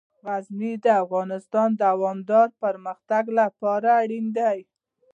[0.25, 4.57] غزني د افغانستان د دوامداره پرمختګ لپاره اړین دي.